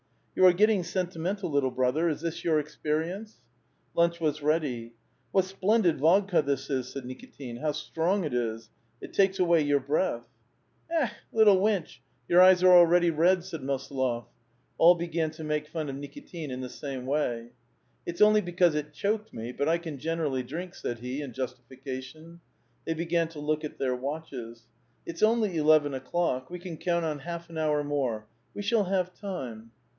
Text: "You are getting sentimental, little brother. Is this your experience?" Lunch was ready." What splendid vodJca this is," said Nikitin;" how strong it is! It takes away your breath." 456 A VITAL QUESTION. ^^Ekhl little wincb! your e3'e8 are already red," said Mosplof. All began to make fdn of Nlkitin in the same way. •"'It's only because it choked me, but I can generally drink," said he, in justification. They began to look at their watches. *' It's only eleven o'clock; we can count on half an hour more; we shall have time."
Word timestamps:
"You 0.41 0.47
are 0.47 0.53
getting 0.53 0.81
sentimental, 0.83 1.51
little 1.51 1.69
brother. 1.69 2.09
Is 2.09 2.21
this 2.21 2.43
your 2.43 2.57
experience?" 2.57 3.39
Lunch 3.93 4.19
was 4.19 4.41
ready." 4.41 4.93
What 5.31 5.45
splendid 5.45 5.99
vodJca 5.99 6.43
this 6.43 6.71
is," 6.71 6.87
said 6.91 7.03
Nikitin;" 7.05 7.57
how 7.61 7.73
strong 7.73 8.23
it 8.23 8.33
is! 8.33 8.71
It 8.99 9.13
takes 9.13 9.37
away 9.37 9.61
your 9.61 9.81
breath." 9.81 10.23
456 10.87 10.89
A 10.89 10.91
VITAL 10.95 11.27
QUESTION. 11.29 11.29
^^Ekhl 11.29 11.37
little 11.37 11.61
wincb! 11.61 11.97
your 12.29 12.41
e3'e8 12.41 12.63
are 12.63 12.73
already 12.79 13.09
red," 13.11 13.43
said 13.43 13.61
Mosplof. 13.61 14.25
All 14.79 14.95
began 14.95 15.29
to 15.31 15.43
make 15.43 15.71
fdn 15.71 15.89
of 15.89 15.95
Nlkitin 15.97 16.49
in 16.49 16.61
the 16.61 16.69
same 16.69 17.05
way. 17.05 17.49
•"'It's 18.07 18.21
only 18.21 18.41
because 18.41 18.73
it 18.73 18.93
choked 18.93 19.31
me, 19.31 19.51
but 19.51 19.69
I 19.69 19.77
can 19.77 19.99
generally 19.99 20.41
drink," 20.41 20.73
said 20.73 20.99
he, 20.99 21.21
in 21.21 21.31
justification. 21.33 22.39
They 22.85 22.95
began 22.95 23.27
to 23.27 23.39
look 23.39 23.63
at 23.63 23.77
their 23.77 23.95
watches. 23.95 24.65
*' 24.85 25.05
It's 25.05 25.21
only 25.21 25.57
eleven 25.57 25.93
o'clock; 25.93 26.49
we 26.49 26.57
can 26.57 26.77
count 26.77 27.05
on 27.05 27.19
half 27.19 27.51
an 27.51 27.59
hour 27.59 27.83
more; 27.83 28.25
we 28.55 28.63
shall 28.63 28.85
have 28.85 29.13
time." 29.13 29.71